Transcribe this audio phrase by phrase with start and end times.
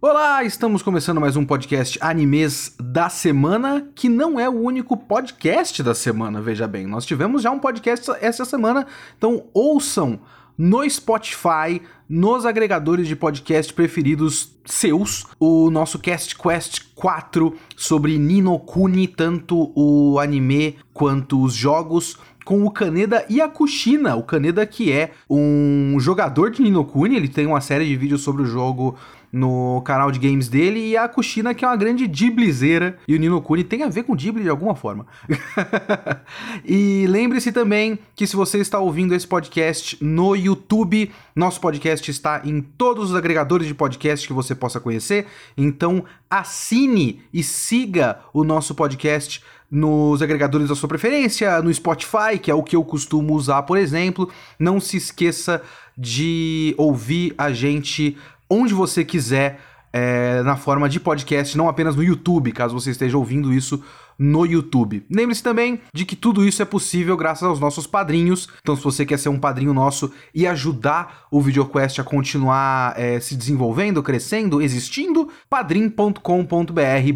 [0.00, 5.82] Olá, estamos começando mais um podcast Animes da Semana, que não é o único podcast
[5.82, 6.86] da semana, veja bem.
[6.86, 10.20] Nós tivemos já um podcast essa semana, então ouçam
[10.56, 19.08] no Spotify, nos agregadores de podcast preferidos seus, o nosso Cast Quest 4 sobre Ninokuni,
[19.08, 24.16] tanto o anime quanto os jogos com o Kaneda e a Kushina.
[24.16, 28.42] O Kaneda que é um jogador de Ninokuni, ele tem uma série de vídeos sobre
[28.42, 28.96] o jogo
[29.32, 33.18] no canal de games dele, e a Kushina, que é uma grande Ghiblizeira, e o
[33.18, 35.06] Nino Kuni tem a ver com Ghibli de alguma forma.
[36.64, 42.42] e lembre-se também que se você está ouvindo esse podcast no YouTube, nosso podcast está
[42.44, 48.44] em todos os agregadores de podcast que você possa conhecer, então assine e siga o
[48.44, 53.34] nosso podcast nos agregadores da sua preferência, no Spotify, que é o que eu costumo
[53.34, 54.30] usar, por exemplo.
[54.58, 55.62] Não se esqueça
[55.96, 58.16] de ouvir a gente
[58.50, 59.60] onde você quiser,
[59.92, 63.82] é, na forma de podcast, não apenas no YouTube, caso você esteja ouvindo isso
[64.18, 65.06] no YouTube.
[65.08, 68.48] Lembre-se também de que tudo isso é possível graças aos nossos padrinhos.
[68.60, 73.20] Então, se você quer ser um padrinho nosso e ajudar o VideoQuest a continuar é,
[73.20, 76.20] se desenvolvendo, crescendo, existindo, padrim.com.br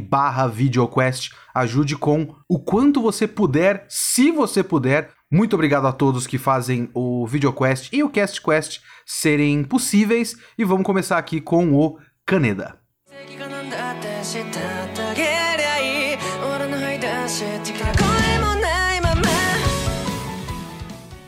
[0.09, 1.33] barra VideoQuest.
[1.53, 5.11] Ajude com o quanto você puder, se você puder.
[5.33, 10.37] Muito obrigado a todos que fazem o VideoQuest e o CastQuest serem possíveis.
[10.59, 12.77] E vamos começar aqui com o Caneda.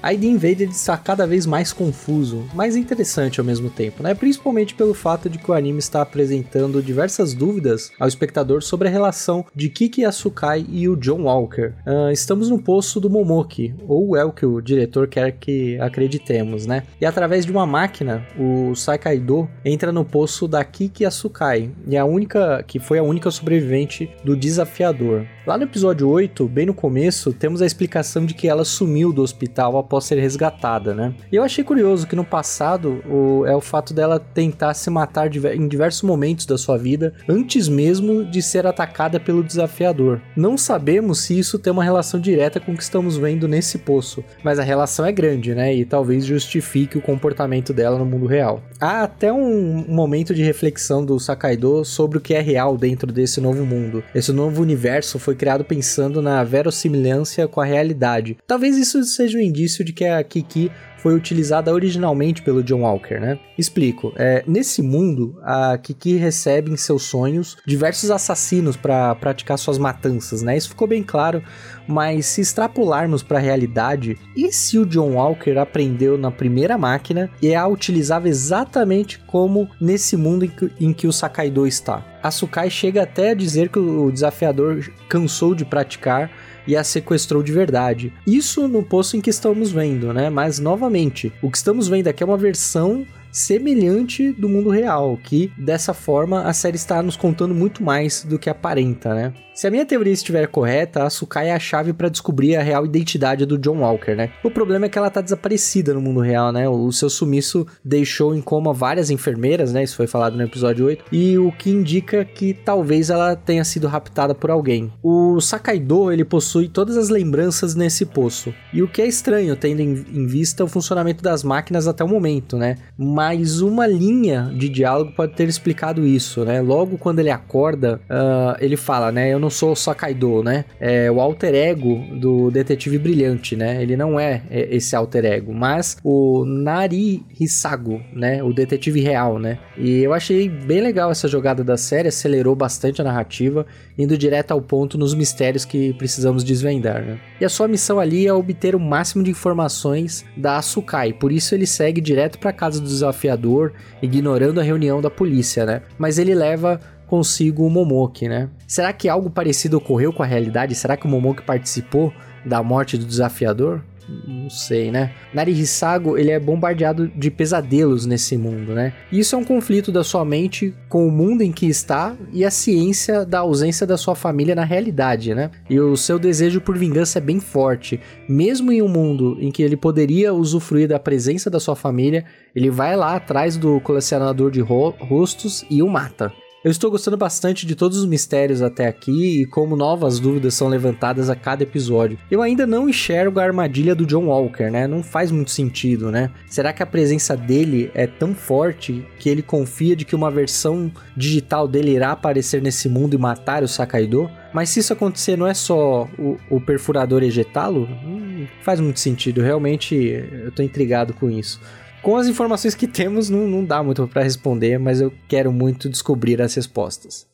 [0.04, 4.12] A ID Invaded está cada vez mais confuso, mais interessante ao mesmo tempo, né?
[4.12, 8.90] Principalmente pelo fato de que o anime está apresentando diversas dúvidas ao espectador sobre a
[8.90, 11.72] relação de Kiki Asukai e o John Walker.
[11.86, 16.66] Uh, estamos no poço do Momoki, ou é o que o diretor quer que acreditemos,
[16.66, 16.82] né?
[17.00, 22.04] E através de uma máquina, o Saikaido entra no poço da Kiki Asukai, e a
[22.04, 25.24] única que foi a única sobrevivente do desafiador.
[25.46, 29.22] Lá no episódio 8, bem no começo, temos a explicação de que ela sumiu do
[29.22, 31.14] hospital após após ser resgatada, né?
[31.30, 35.30] E eu achei curioso que no passado o, é o fato dela tentar se matar
[35.54, 40.20] em diversos momentos da sua vida antes mesmo de ser atacada pelo desafiador.
[40.36, 44.24] Não sabemos se isso tem uma relação direta com o que estamos vendo nesse poço,
[44.42, 45.72] mas a relação é grande, né?
[45.74, 48.62] E talvez justifique o comportamento dela no mundo real.
[48.80, 53.40] Há até um momento de reflexão do Sakaido sobre o que é real dentro desse
[53.40, 54.02] novo mundo.
[54.14, 58.36] Esse novo universo foi criado pensando na verossimilância com a realidade.
[58.46, 60.70] Talvez isso seja um indício de que a Kiki
[61.04, 63.38] foi utilizada originalmente pelo John Walker, né?
[63.58, 64.14] Explico.
[64.16, 70.40] É, nesse mundo, a Kiki recebe em seus sonhos diversos assassinos para praticar suas matanças,
[70.40, 70.56] né?
[70.56, 71.42] Isso ficou bem claro,
[71.86, 77.28] mas se extrapolarmos para a realidade, e se o John Walker aprendeu na primeira máquina
[77.42, 82.02] e a utilizava exatamente como nesse mundo em que, em que o Sakaido está?
[82.22, 86.30] A Sukai chega até a dizer que o desafiador cansou de praticar
[86.66, 88.12] e a sequestrou de verdade.
[88.26, 90.30] Isso no poço em que estamos vendo, né?
[90.30, 95.52] Mas novamente, o que estamos vendo aqui é uma versão semelhante do mundo real, que
[95.58, 99.34] dessa forma a série está nos contando muito mais do que aparenta, né?
[99.52, 102.84] Se a minha teoria estiver correta, a Sukai é a chave para descobrir a real
[102.84, 104.30] identidade do John Walker, né?
[104.42, 106.68] O problema é que ela tá desaparecida no mundo real, né?
[106.68, 109.84] O seu sumiço deixou em coma várias enfermeiras, né?
[109.84, 113.86] Isso foi falado no episódio 8, e o que indica que talvez ela tenha sido
[113.86, 114.92] raptada por alguém.
[115.00, 118.52] O Sakaido, ele possui todas as lembranças nesse poço.
[118.72, 122.56] E o que é estranho, tendo em vista o funcionamento das máquinas até o momento,
[122.56, 122.76] né?
[122.98, 123.23] Mas
[123.60, 126.60] uma linha de diálogo pode ter explicado isso, né?
[126.60, 129.32] Logo quando ele acorda, uh, ele fala, né?
[129.32, 130.64] Eu não sou o Sakaido, né?
[130.80, 133.82] É o alter ego do detetive brilhante, né?
[133.82, 138.42] Ele não é, é esse alter ego, mas o Nari Hisago, né?
[138.42, 139.58] O detetive real, né?
[139.76, 143.66] E eu achei bem legal essa jogada da série, acelerou bastante a narrativa,
[143.98, 147.18] indo direto ao ponto nos mistérios que precisamos desvendar, né?
[147.40, 151.54] E a sua missão ali é obter o máximo de informações da Asukai, por isso
[151.54, 155.82] ele segue direto para casa do desafiador, ignorando a reunião da polícia, né?
[155.96, 158.50] Mas ele leva consigo o Momoki, né?
[158.66, 160.74] Será que algo parecido ocorreu com a realidade?
[160.74, 162.12] Será que o Momoki participou
[162.44, 163.82] da morte do desafiador?
[164.26, 165.12] Não sei, né?
[165.32, 168.92] Narihisago, ele é bombardeado de pesadelos nesse mundo, né?
[169.10, 172.50] Isso é um conflito da sua mente com o mundo em que está e a
[172.50, 175.50] ciência da ausência da sua família na realidade, né?
[175.68, 178.00] E o seu desejo por vingança é bem forte.
[178.28, 182.24] Mesmo em um mundo em que ele poderia usufruir da presença da sua família,
[182.54, 186.32] ele vai lá atrás do colecionador de ro rostos e o mata.
[186.64, 190.66] Eu estou gostando bastante de todos os mistérios até aqui e como novas dúvidas são
[190.66, 192.18] levantadas a cada episódio.
[192.30, 194.86] Eu ainda não enxergo a armadilha do John Walker, né?
[194.86, 196.30] Não faz muito sentido, né?
[196.46, 200.90] Será que a presença dele é tão forte que ele confia de que uma versão
[201.14, 204.30] digital dele irá aparecer nesse mundo e matar o Sakaido?
[204.54, 207.86] Mas se isso acontecer, não é só o, o perfurador ejetá-lo?
[208.06, 209.42] Hum, faz muito sentido.
[209.42, 211.60] Realmente, eu tô intrigado com isso.
[212.04, 215.88] Com as informações que temos, não, não dá muito para responder, mas eu quero muito
[215.88, 217.26] descobrir as respostas.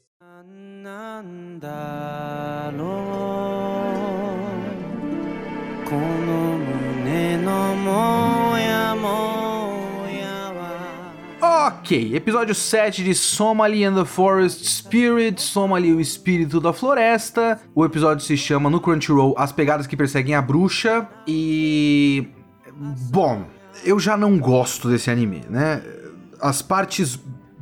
[11.42, 17.60] Ok, episódio 7 de Somali and the Forest Spirit, Somali o espírito da floresta.
[17.74, 22.28] O episódio se chama no Crunchyroll As Pegadas que Perseguem a Bruxa e...
[23.10, 23.44] Bom,
[23.84, 25.82] eu já não gosto desse anime, né?
[26.40, 27.18] As partes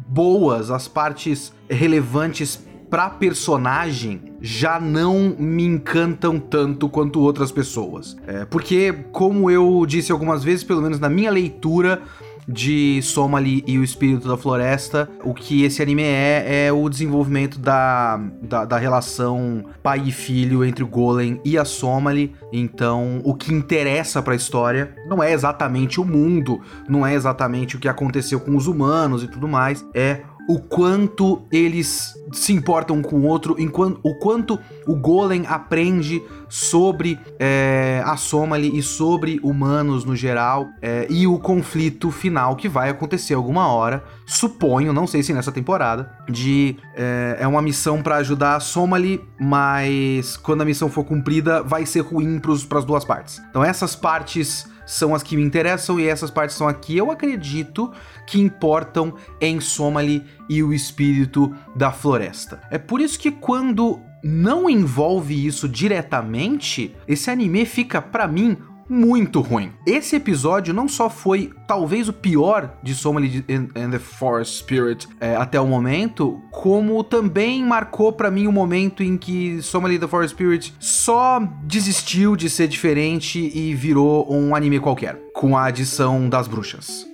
[0.07, 8.17] boas, as partes relevantes pra personagem já não me encantam tanto quanto outras pessoas.
[8.27, 12.03] É, porque, como eu disse algumas vezes, pelo menos na minha leitura,
[12.49, 15.09] de Somali e o Espírito da Floresta.
[15.23, 20.65] O que esse anime é, é o desenvolvimento da, da, da relação pai e filho
[20.65, 22.35] entre o Golem e a Somali.
[22.53, 27.77] Então, o que interessa para a história não é exatamente o mundo, não é exatamente
[27.77, 33.03] o que aconteceu com os humanos e tudo mais, é o quanto eles se importam
[33.03, 33.55] com o outro,
[34.03, 41.07] o quanto o Golem aprende sobre é, a Somali e sobre humanos no geral, é,
[41.11, 46.11] e o conflito final que vai acontecer alguma hora, suponho, não sei se nessa temporada,
[46.29, 51.63] de é, é uma missão para ajudar a Somali, mas quando a missão for cumprida
[51.63, 53.41] vai ser ruim para as duas partes.
[53.51, 57.93] Então essas partes são as que me interessam e essas partes são aqui, eu acredito,
[58.27, 62.59] que importam em Somali e o espírito da floresta.
[62.71, 68.57] É por isso que quando não envolve isso diretamente, esse anime fica para mim
[68.89, 69.73] muito ruim.
[69.87, 75.37] Esse episódio não só foi talvez o pior de Somali and the Forest Spirit é,
[75.37, 80.35] até o momento, como também marcou para mim o momento em que Somali the Forest
[80.35, 86.49] Spirit só desistiu de ser diferente e virou um anime qualquer, com a adição das
[86.49, 87.07] bruxas.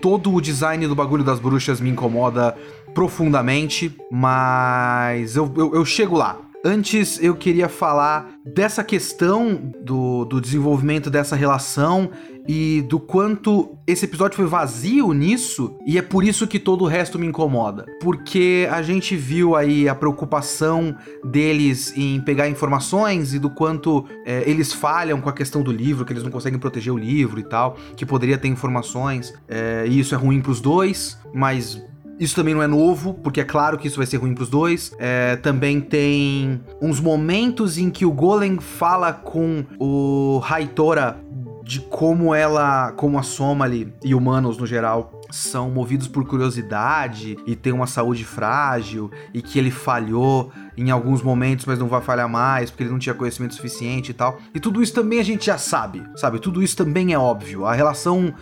[0.00, 2.56] Todo o design do bagulho das bruxas me incomoda
[2.94, 6.49] profundamente, mas eu, eu, eu chego lá.
[6.62, 12.10] Antes eu queria falar dessa questão do, do desenvolvimento dessa relação
[12.46, 16.86] e do quanto esse episódio foi vazio nisso, e é por isso que todo o
[16.86, 17.86] resto me incomoda.
[18.00, 24.42] Porque a gente viu aí a preocupação deles em pegar informações e do quanto é,
[24.46, 27.44] eles falham com a questão do livro, que eles não conseguem proteger o livro e
[27.44, 31.82] tal, que poderia ter informações, é, e isso é ruim pros dois, mas
[32.20, 34.92] isso também não é novo, porque é claro que isso vai ser ruim pros dois.
[34.98, 41.18] É, também tem uns momentos em que o Golem fala com o Raitora
[41.64, 47.54] de como ela, como a Somali e humanos no geral são movidos por curiosidade e
[47.54, 52.28] tem uma saúde frágil e que ele falhou em alguns momentos, mas não vai falhar
[52.28, 54.38] mais porque ele não tinha conhecimento suficiente e tal.
[54.54, 56.38] E tudo isso também a gente já sabe, sabe?
[56.38, 57.66] Tudo isso também é óbvio.
[57.66, 58.32] A relação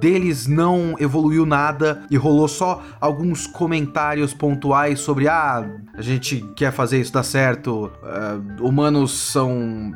[0.00, 6.72] deles não evoluiu nada e rolou só alguns comentários pontuais sobre ah, a gente quer
[6.72, 9.92] fazer isso dar certo, uh, humanos são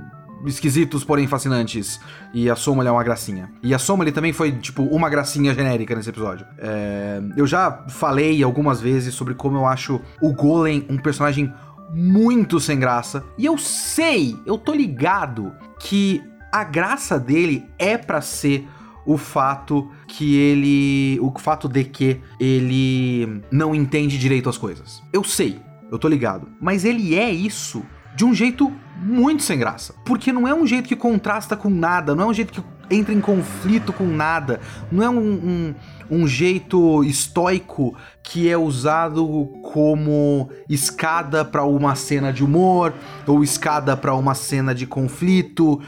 [0.47, 2.01] esquisitos, porém fascinantes.
[2.33, 3.51] E a Somali é uma gracinha.
[3.63, 6.47] E a Somali também foi, tipo, uma gracinha genérica nesse episódio.
[6.59, 7.21] É...
[7.37, 11.53] Eu já falei algumas vezes sobre como eu acho o Golem um personagem
[11.93, 13.25] muito sem graça.
[13.37, 18.67] E eu sei, eu tô ligado que a graça dele é para ser
[19.05, 21.19] o fato que ele.
[21.21, 25.03] O fato de que ele não entende direito as coisas.
[25.13, 26.49] Eu sei, eu tô ligado.
[26.61, 27.83] Mas ele é isso
[28.15, 29.95] de um jeito muito sem graça.
[30.05, 33.15] Porque não é um jeito que contrasta com nada, não é um jeito que entra
[33.15, 35.75] em conflito com nada, não é um, um,
[36.11, 42.93] um jeito estoico que é usado como escada para uma cena de humor
[43.27, 45.81] ou escada para uma cena de conflito.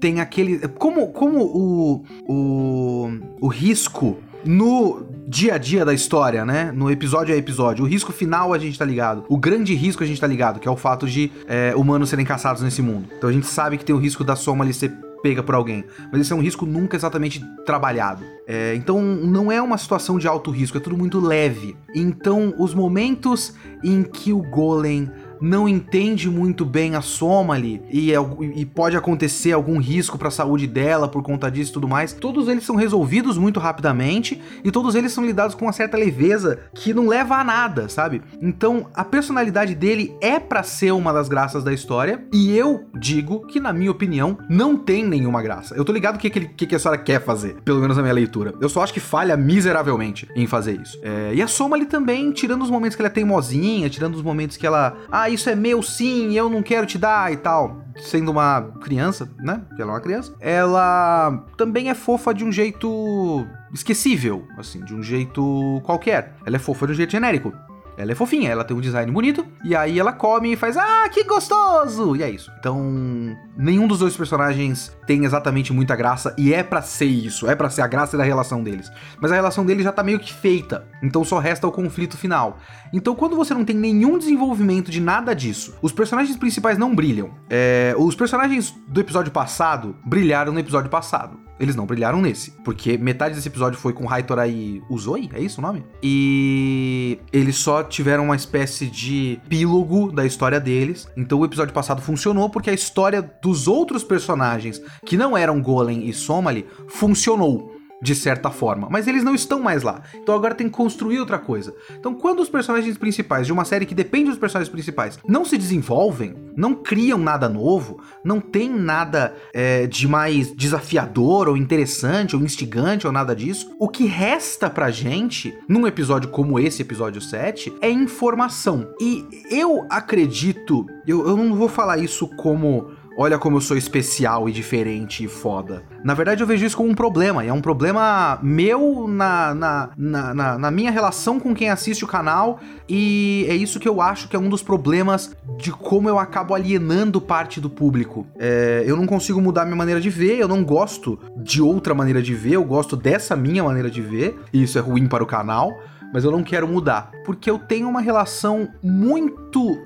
[0.00, 0.66] Tem aquele.
[0.68, 6.70] Como, como o, o, o risco no dia a dia da história, né?
[6.72, 7.84] No episódio a episódio.
[7.84, 9.24] O risco final a gente tá ligado.
[9.28, 12.24] O grande risco a gente tá ligado, que é o fato de é, humanos serem
[12.24, 13.08] caçados nesse mundo.
[13.16, 14.92] Então a gente sabe que tem o risco da soma ali ser
[15.24, 15.82] pega por alguém.
[16.12, 18.22] Mas esse é um risco nunca exatamente trabalhado.
[18.46, 21.74] É, então não é uma situação de alto risco, é tudo muito leve.
[21.94, 25.10] Então os momentos em que o Golem
[25.44, 28.12] não entende muito bem a Somali e,
[28.54, 32.12] e pode acontecer algum risco para a saúde dela por conta disso e tudo mais.
[32.14, 36.60] Todos eles são resolvidos muito rapidamente e todos eles são lidados com uma certa leveza
[36.74, 38.22] que não leva a nada, sabe?
[38.40, 43.46] Então, a personalidade dele é para ser uma das graças da história e eu digo
[43.46, 45.74] que na minha opinião não tem nenhuma graça.
[45.74, 48.14] Eu tô ligado o que, que, que a história quer fazer, pelo menos na minha
[48.14, 48.54] leitura.
[48.60, 50.98] Eu só acho que falha miseravelmente em fazer isso.
[51.02, 54.56] É, e a Somali também, tirando os momentos que ela é teimosinha, tirando os momentos
[54.56, 58.30] que ela, ah, isso é meu sim, eu não quero te dar e tal, sendo
[58.30, 59.62] uma criança, né?
[59.74, 64.94] Que ela é uma criança, ela também é fofa de um jeito esquecível, assim, de
[64.94, 66.34] um jeito qualquer.
[66.46, 67.52] Ela é fofa de um jeito genérico.
[67.96, 71.08] Ela é fofinha, ela tem um design bonito, e aí ela come e faz, ah,
[71.10, 72.16] que gostoso!
[72.16, 72.50] E é isso.
[72.58, 77.54] Então, nenhum dos dois personagens tem exatamente muita graça, e é para ser isso, é
[77.54, 78.90] para ser a graça da relação deles.
[79.20, 82.58] Mas a relação deles já tá meio que feita, então só resta o conflito final.
[82.92, 87.30] Então, quando você não tem nenhum desenvolvimento de nada disso, os personagens principais não brilham.
[87.50, 91.44] É, os personagens do episódio passado brilharam no episódio passado.
[91.58, 95.60] Eles não brilharam nesse, porque metade desse episódio foi com Raitora e Uzoi, é isso
[95.60, 95.84] o nome?
[96.02, 101.08] E eles só tiveram uma espécie de epílogo da história deles.
[101.16, 106.08] Então o episódio passado funcionou porque a história dos outros personagens que não eram Golem
[106.08, 107.73] e Somali funcionou
[108.04, 110.02] de certa forma, mas eles não estão mais lá.
[110.14, 111.74] Então agora tem que construir outra coisa.
[111.98, 115.56] Então quando os personagens principais de uma série que depende dos personagens principais não se
[115.56, 122.42] desenvolvem, não criam nada novo, não tem nada é, de mais desafiador ou interessante ou
[122.42, 127.72] instigante ou nada disso, o que resta pra gente num episódio como esse episódio 7
[127.80, 128.86] é informação.
[129.00, 134.48] E eu acredito, eu, eu não vou falar isso como olha como eu sou especial
[134.48, 135.84] e diferente e foda.
[136.02, 139.90] Na verdade, eu vejo isso como um problema, e é um problema meu na, na,
[139.96, 144.28] na, na, minha relação com quem assiste o canal, e é isso que eu acho
[144.28, 148.26] que é um dos problemas de como eu acabo alienando parte do público.
[148.38, 152.20] É, eu não consigo mudar minha maneira de ver, eu não gosto de outra maneira
[152.20, 155.26] de ver, eu gosto dessa minha maneira de ver, e isso é ruim para o
[155.26, 155.72] canal,
[156.12, 159.76] mas eu não quero mudar, porque eu tenho uma relação muito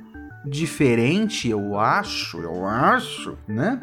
[0.44, 3.80] diferente, eu acho, eu acho, né?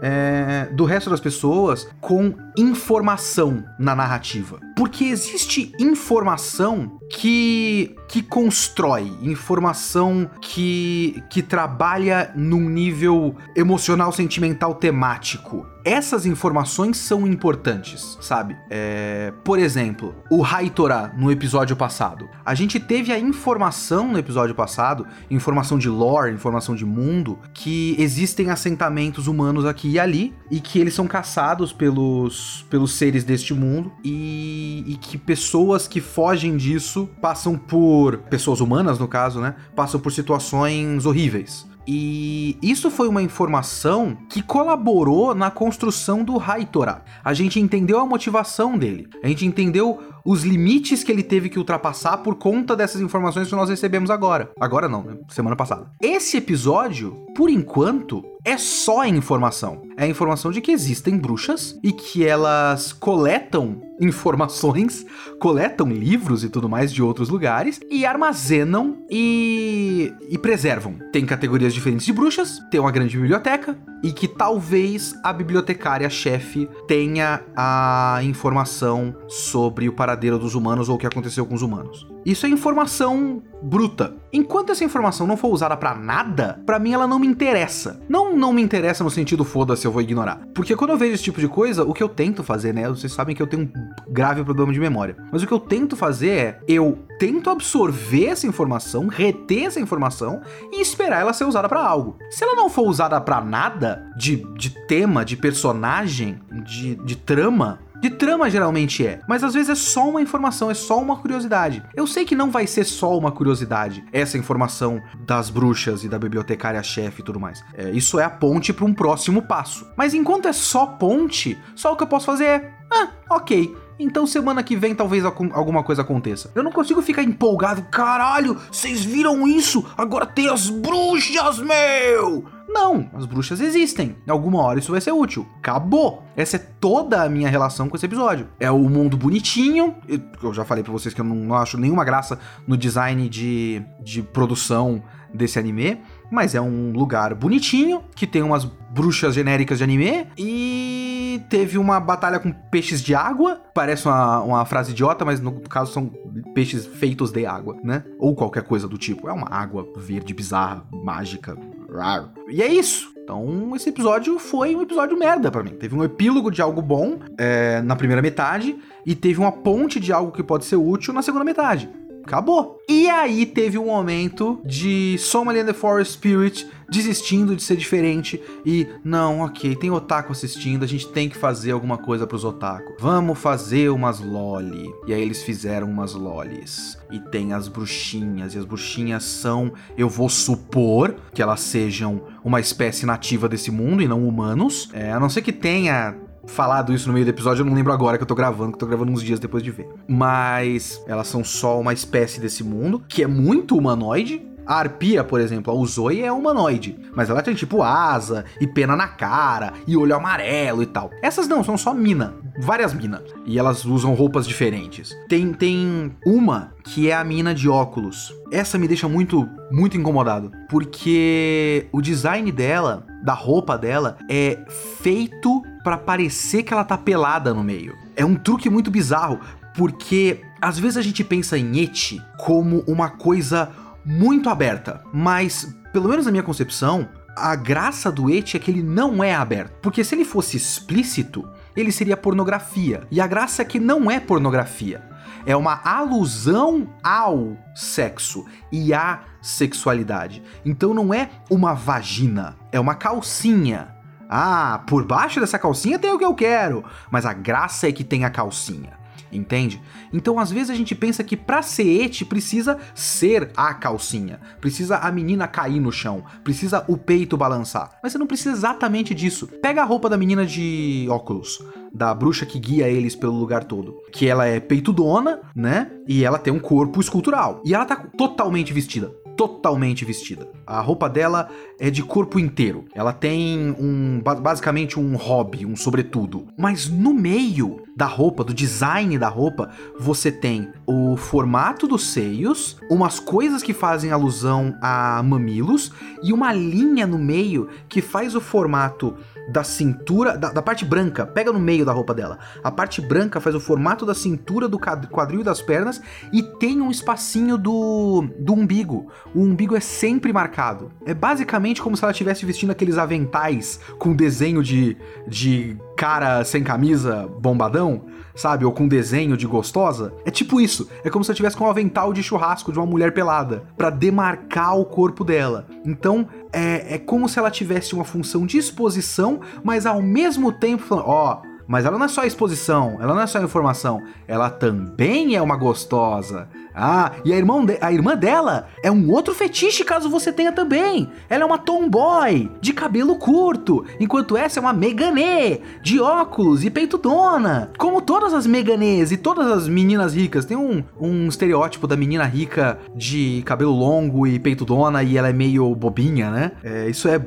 [0.00, 4.60] É, do resto das pessoas com informação na narrativa.
[4.78, 15.66] Porque existe informação que, que constrói, informação que, que trabalha num nível emocional, sentimental, temático
[15.88, 18.54] essas informações são importantes, sabe?
[18.68, 22.28] É, por exemplo, o Haitora no episódio passado.
[22.44, 27.96] A gente teve a informação no episódio passado, informação de lore, informação de mundo, que
[27.98, 33.54] existem assentamentos humanos aqui e ali e que eles são caçados pelos, pelos seres deste
[33.54, 39.54] mundo e, e que pessoas que fogem disso passam por pessoas humanas no caso, né?
[39.74, 41.66] Passam por situações horríveis.
[41.90, 47.02] E isso foi uma informação que colaborou na construção do Haitora.
[47.24, 49.98] A gente entendeu a motivação dele, a gente entendeu
[50.28, 54.50] os limites que ele teve que ultrapassar por conta dessas informações que nós recebemos agora.
[54.60, 55.16] Agora não, né?
[55.30, 55.90] semana passada.
[56.02, 59.82] Esse episódio, por enquanto, é só informação.
[59.96, 65.06] É a informação de que existem bruxas e que elas coletam informações,
[65.40, 70.98] coletam livros e tudo mais de outros lugares e armazenam e, e preservam.
[71.10, 77.42] Tem categorias diferentes de bruxas, tem uma grande biblioteca e que talvez a bibliotecária-chefe tenha
[77.56, 82.06] a informação sobre o paradeiro dos humanos ou o que aconteceu com os humanos.
[82.28, 84.14] Isso é informação bruta.
[84.30, 88.02] Enquanto essa informação não for usada para nada, para mim ela não me interessa.
[88.06, 90.42] Não não me interessa no sentido foda-se, eu vou ignorar.
[90.54, 92.86] Porque quando eu vejo esse tipo de coisa, o que eu tento fazer, né?
[92.86, 95.16] Vocês sabem que eu tenho um grave problema de memória.
[95.32, 100.42] Mas o que eu tento fazer é eu tento absorver essa informação, reter essa informação
[100.70, 102.18] e esperar ela ser usada para algo.
[102.28, 107.80] Se ela não for usada para nada, de, de tema, de personagem, de, de trama,
[108.00, 111.82] de trama geralmente é, mas às vezes é só uma informação, é só uma curiosidade.
[111.94, 116.18] Eu sei que não vai ser só uma curiosidade, essa informação das bruxas e da
[116.18, 117.64] bibliotecária-chefe e tudo mais.
[117.74, 119.86] É, isso é a ponte para um próximo passo.
[119.96, 122.72] Mas enquanto é só ponte, só o que eu posso fazer é.
[122.90, 123.76] Ah, ok.
[123.98, 126.52] Então semana que vem talvez alguma coisa aconteça.
[126.54, 127.82] Eu não consigo ficar empolgado.
[127.90, 129.84] Caralho, vocês viram isso?
[129.96, 132.57] Agora tem as bruxas, meu!
[132.68, 134.16] Não, as bruxas existem.
[134.26, 135.46] Em alguma hora isso vai ser útil.
[135.58, 136.22] Acabou.
[136.36, 138.46] Essa é toda a minha relação com esse episódio.
[138.60, 139.96] É o mundo bonitinho.
[140.42, 144.22] Eu já falei para vocês que eu não acho nenhuma graça no design de, de
[144.22, 146.00] produção desse anime.
[146.30, 150.26] Mas é um lugar bonitinho, que tem umas bruxas genéricas de anime.
[150.36, 153.62] E teve uma batalha com peixes de água.
[153.74, 156.10] Parece uma, uma frase idiota, mas no caso são
[156.54, 158.04] peixes feitos de água, né?
[158.18, 159.26] Ou qualquer coisa do tipo.
[159.26, 161.56] É uma água verde bizarra, mágica.
[161.90, 162.32] Rar.
[162.48, 163.12] E é isso.
[163.22, 165.72] Então, esse episódio foi um episódio merda para mim.
[165.72, 170.12] Teve um epílogo de algo bom é, na primeira metade e teve uma ponte de
[170.12, 171.90] algo que pode ser útil na segunda metade
[172.28, 172.78] acabou.
[172.86, 178.40] E aí teve um momento de Somali and the Forest Spirit desistindo de ser diferente
[178.64, 182.94] e não, ok, tem otaku assistindo, a gente tem que fazer alguma coisa pros otaku.
[182.98, 184.90] Vamos fazer umas loli.
[185.06, 186.98] E aí eles fizeram umas lolis.
[187.10, 192.60] E tem as bruxinhas, e as bruxinhas são, eu vou supor que elas sejam uma
[192.60, 194.90] espécie nativa desse mundo e não humanos.
[194.92, 196.16] É, a não ser que tenha
[196.48, 198.76] falado isso no meio do episódio, eu não lembro agora que eu tô gravando, que
[198.76, 199.88] eu tô gravando uns dias depois de ver.
[200.08, 205.40] Mas elas são só uma espécie desse mundo, que é muito humanoide, a arpia, por
[205.40, 209.96] exemplo, a Uzoi é humanoide, mas ela tem tipo asa e pena na cara e
[209.96, 211.10] olho amarelo e tal.
[211.22, 213.22] Essas não, são só mina, várias minas.
[213.46, 215.16] E elas usam roupas diferentes.
[215.26, 218.30] Tem, tem uma que é a mina de óculos.
[218.52, 224.58] Essa me deixa muito, muito incomodado, porque o design dela, da roupa dela, é
[225.00, 227.96] feito para parecer que ela tá pelada no meio.
[228.14, 229.40] É um truque muito bizarro,
[229.74, 233.70] porque às vezes a gente pensa em eti como uma coisa
[234.08, 238.82] muito aberta, mas pelo menos na minha concepção, a graça do eti é que ele
[238.82, 239.72] não é aberto.
[239.82, 241.46] Porque se ele fosse explícito,
[241.76, 243.06] ele seria pornografia.
[243.10, 245.06] E a graça é que não é pornografia.
[245.44, 250.42] É uma alusão ao sexo e à sexualidade.
[250.64, 253.94] Então não é uma vagina, é uma calcinha.
[254.28, 258.04] Ah, por baixo dessa calcinha tem o que eu quero, mas a graça é que
[258.04, 258.97] tem a calcinha
[259.32, 259.80] entende?
[260.12, 264.98] Então às vezes a gente pensa que pra ser ete precisa ser a calcinha, precisa
[264.98, 267.98] a menina cair no chão, precisa o peito balançar.
[268.02, 269.48] Mas você não precisa exatamente disso.
[269.62, 271.58] Pega a roupa da menina de óculos,
[271.92, 275.90] da bruxa que guia eles pelo lugar todo, que ela é peitudona, né?
[276.06, 277.62] E ela tem um corpo escultural.
[277.64, 280.48] E ela tá totalmente vestida totalmente vestida.
[280.66, 282.86] A roupa dela é de corpo inteiro.
[282.92, 286.48] Ela tem um basicamente um hobby, um sobretudo.
[286.58, 292.76] Mas no meio da roupa, do design da roupa, você tem o formato dos seios,
[292.90, 298.40] umas coisas que fazem alusão a mamilos e uma linha no meio que faz o
[298.40, 299.16] formato
[299.48, 302.38] da cintura, da, da, parte branca, pega no meio da roupa dela.
[302.62, 306.00] A parte branca faz o formato da cintura, do quadril das pernas
[306.32, 309.10] e tem um espacinho do, do umbigo.
[309.34, 310.92] O umbigo é sempre marcado.
[311.06, 316.62] É basicamente como se ela estivesse vestindo aqueles aventais com desenho de, de cara sem
[316.62, 318.04] camisa bombadão
[318.38, 318.64] sabe?
[318.64, 320.14] Ou com desenho de gostosa.
[320.24, 320.88] É tipo isso.
[321.04, 323.90] É como se ela tivesse com um avental de churrasco de uma mulher pelada para
[323.90, 325.66] demarcar o corpo dela.
[325.84, 330.84] Então, é, é como se ela tivesse uma função de exposição, mas ao mesmo tempo
[330.84, 334.48] falando, ó, oh, mas ela não é só exposição, ela não é só informação, ela
[334.48, 336.48] também é uma gostosa.
[336.74, 340.52] Ah, e a, irmã de, a irmã dela é um outro fetiche caso você tenha
[340.52, 341.10] também.
[341.28, 346.70] Ela é uma tomboy, de cabelo curto, enquanto essa é uma meganê, de óculos e
[346.70, 347.70] peito dona.
[347.76, 352.24] Como todas as meganês e todas as meninas ricas, tem um, um estereótipo da menina
[352.24, 356.52] rica de cabelo longo e peito dona e ela é meio bobinha, né?
[356.62, 357.20] É, isso é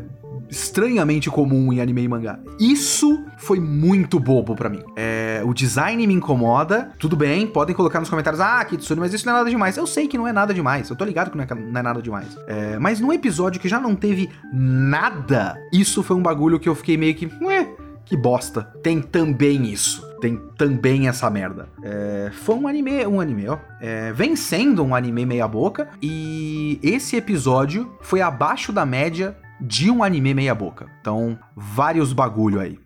[0.51, 2.37] estranhamente comum em anime e mangá.
[2.59, 4.83] Isso foi muito bobo para mim.
[4.97, 6.91] É, o design me incomoda.
[6.99, 9.77] Tudo bem, podem colocar nos comentários, ah, Kitsune, mas isso não é nada demais.
[9.77, 10.89] Eu sei que não é nada demais.
[10.89, 12.37] Eu tô ligado que não é, não é nada demais.
[12.45, 16.75] É, mas num episódio que já não teve nada, isso foi um bagulho que eu
[16.75, 17.69] fiquei meio que, ué,
[18.03, 18.63] que bosta.
[18.83, 20.05] Tem também isso.
[20.19, 21.69] Tem também essa merda.
[21.81, 23.57] É, foi um anime, um anime, ó.
[23.79, 25.87] É, vem sendo um anime meia boca.
[26.01, 30.87] E esse episódio foi abaixo da média de um anime meia boca.
[30.99, 32.79] Então, vários bagulho aí.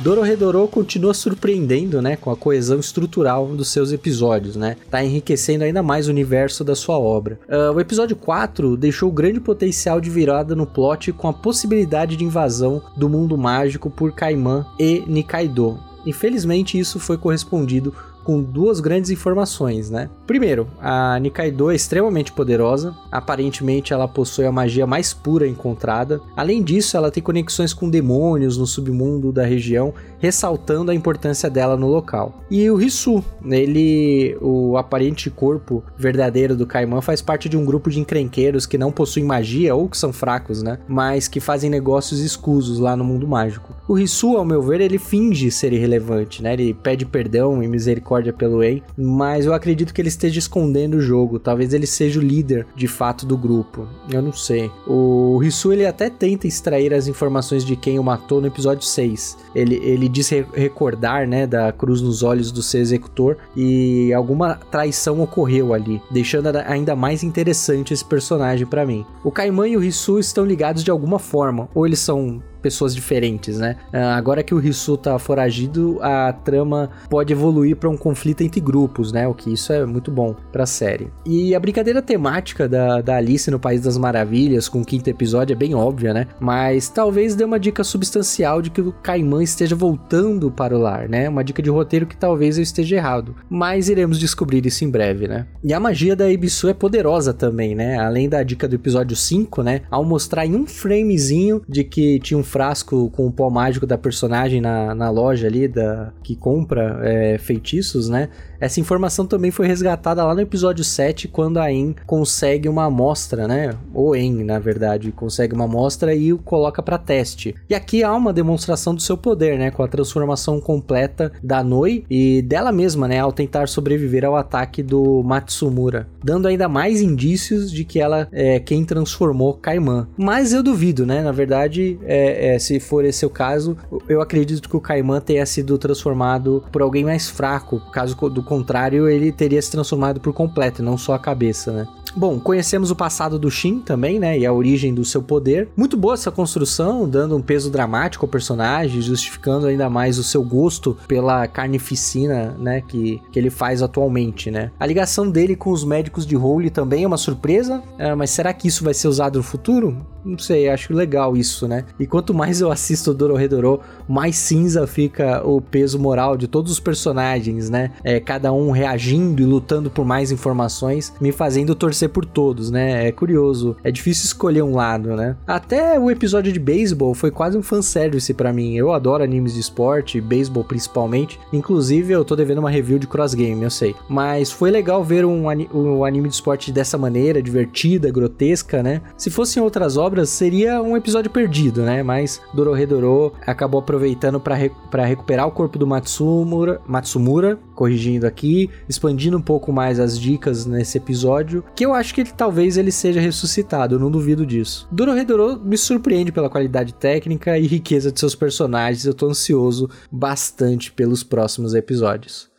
[0.00, 4.78] Dororedoro continua surpreendendo, né, com a coesão estrutural dos seus episódios, né?
[4.90, 7.38] Tá enriquecendo ainda mais o universo da sua obra.
[7.46, 12.24] Uh, o episódio 4 deixou grande potencial de virada no plot com a possibilidade de
[12.24, 15.78] invasão do mundo mágico por Kaiman e Nikaido.
[16.06, 20.08] Infelizmente, isso foi correspondido com duas grandes informações, né?
[20.26, 26.20] Primeiro, a Nikaido é extremamente poderosa, aparentemente ela possui a magia mais pura encontrada.
[26.36, 31.76] Além disso, ela tem conexões com demônios no submundo da região, ressaltando a importância dela
[31.76, 32.44] no local.
[32.50, 37.90] E o Hisu, ele, o aparente corpo verdadeiro do Kaiman, faz parte de um grupo
[37.90, 40.78] de encrenqueiros que não possuem magia ou que são fracos, né?
[40.86, 43.74] Mas que fazem negócios escusos lá no mundo mágico.
[43.88, 46.52] O Hisu, ao meu ver, ele finge ser irrelevante, né?
[46.52, 50.96] Ele pede perdão e misericórdia discórdia pelo Ei, mas eu acredito que ele esteja escondendo
[50.96, 51.38] o jogo.
[51.38, 53.86] Talvez ele seja o líder de fato do grupo.
[54.12, 54.70] Eu não sei.
[54.86, 59.38] O Risu ele até tenta extrair as informações de quem o matou no episódio 6.
[59.54, 65.20] Ele, ele diz recordar, né, da cruz nos olhos do seu executor e alguma traição
[65.20, 69.04] ocorreu ali, deixando ainda mais interessante esse personagem para mim.
[69.22, 73.58] O Kaiman e o Risu estão ligados de alguma forma, ou eles são pessoas diferentes,
[73.58, 73.76] né?
[73.92, 78.60] Ah, agora que o Risu tá foragido, a trama pode evoluir para um conflito entre
[78.60, 79.26] grupos, né?
[79.26, 81.10] O que isso é muito bom pra série.
[81.24, 85.54] E a brincadeira temática da, da Alice no País das Maravilhas, com o quinto episódio,
[85.54, 86.26] é bem óbvia, né?
[86.38, 91.08] Mas talvez dê uma dica substancial de que o Caimã esteja voltando para o lar,
[91.08, 91.28] né?
[91.28, 93.34] Uma dica de roteiro que talvez eu esteja errado.
[93.48, 95.46] Mas iremos descobrir isso em breve, né?
[95.62, 97.98] E a magia da Ibisu é poderosa também, né?
[97.98, 99.82] Além da dica do episódio 5, né?
[99.90, 103.96] Ao mostrar em um framezinho de que tinha um frasco com o pó mágico da
[103.96, 108.28] personagem na, na loja ali, da, que compra é, feitiços, né?
[108.60, 113.48] Essa informação também foi resgatada lá no episódio 7, quando a En consegue uma amostra,
[113.48, 113.74] né?
[113.94, 117.54] Ou En, na verdade, consegue uma amostra e o coloca para teste.
[117.68, 119.70] E aqui há uma demonstração do seu poder, né?
[119.70, 123.18] Com a transformação completa da Noi e dela mesma, né?
[123.18, 128.60] Ao tentar sobreviver ao ataque do Matsumura, dando ainda mais indícios de que ela é
[128.60, 130.06] quem transformou Kaiman.
[130.18, 131.22] Mas eu duvido, né?
[131.22, 135.46] Na verdade, é, é, se for esse o caso, eu acredito que o Kaiman tenha
[135.46, 140.82] sido transformado por alguém mais fraco, caso do contrário, ele teria se transformado por completo,
[140.82, 141.88] não só a cabeça, né?
[142.14, 144.38] Bom, conhecemos o passado do Shin também, né?
[144.38, 145.68] E a origem do seu poder.
[145.76, 150.42] Muito boa essa construção, dando um peso dramático ao personagem, justificando ainda mais o seu
[150.42, 152.80] gosto pela carnificina, né?
[152.80, 154.70] Que, que ele faz atualmente, né?
[154.78, 158.52] A ligação dele com os médicos de Holy também é uma surpresa, é, mas será
[158.52, 159.96] que isso vai ser usado no futuro?
[160.24, 161.84] Não sei, acho legal isso, né?
[161.98, 166.80] E quanto mais eu assisto Dororedoro, mais cinza fica o peso moral de todos os
[166.80, 167.92] personagens, né?
[168.04, 173.08] É, cada um reagindo e lutando por mais informações, me fazendo torcer por todos, né?
[173.08, 173.76] É curioso.
[173.82, 175.36] É difícil escolher um lado, né?
[175.46, 178.76] Até o episódio de beisebol foi quase um fanservice para mim.
[178.76, 181.40] Eu adoro animes de esporte, beisebol principalmente.
[181.52, 183.94] Inclusive, eu tô devendo uma review de cross game, eu sei.
[184.08, 189.00] Mas foi legal ver um, um anime de esporte dessa maneira, divertida, grotesca, né?
[189.16, 192.02] Se fossem outras obras, obras seria um episódio perdido, né?
[192.02, 194.70] Mas Dororedoro acabou aproveitando para re
[195.06, 200.98] recuperar o corpo do Matsumura, Matsumura, corrigindo aqui, expandindo um pouco mais as dicas nesse
[200.98, 204.88] episódio, que eu acho que ele, talvez ele seja ressuscitado, eu não duvido disso.
[204.90, 210.92] Dororedoro me surpreende pela qualidade técnica e riqueza de seus personagens, eu tô ansioso bastante
[210.92, 212.50] pelos próximos episódios.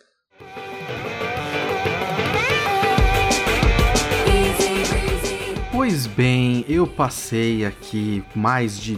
[5.71, 8.97] Pois bem, eu passei aqui mais de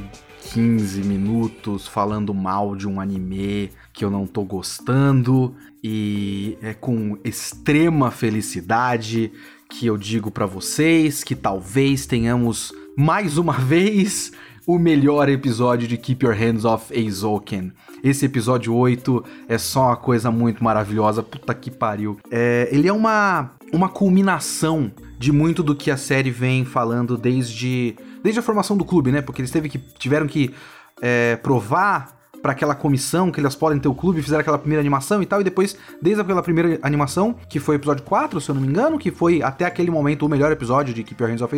[0.54, 7.18] 15 minutos falando mal de um anime que eu não tô gostando e é com
[7.24, 9.32] extrema felicidade
[9.74, 14.32] que eu digo para vocês que talvez tenhamos mais uma vez
[14.68, 17.74] o melhor episódio de Keep Your Hands Off Eizouken.
[18.04, 22.20] Esse episódio 8 é só uma coisa muito maravilhosa, puta que pariu.
[22.32, 27.96] É, ele é uma, uma culminação de muito do que a série vem falando desde,
[28.22, 29.22] desde a formação do clube, né?
[29.22, 30.54] Porque eles teve que, tiveram que
[31.02, 35.24] é, provar para aquela comissão que eles podem ter o clube, fizeram aquela primeira animação
[35.24, 38.56] e tal, e depois, desde aquela primeira animação, que foi o episódio 4, se eu
[38.56, 41.42] não me engano, que foi até aquele momento o melhor episódio de Keep Your Hands
[41.42, 41.54] Off